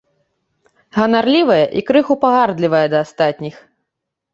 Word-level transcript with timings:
Ганарлівая 0.97 1.59
і 1.77 1.85
крыху 1.93 2.13
пагардлівая 2.27 2.85
да 2.99 3.07
астатніх. 3.07 3.55